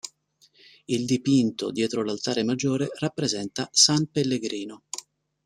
[0.85, 4.85] Il dipinto dietro l'altare maggiore rappresenta San Pellegrino.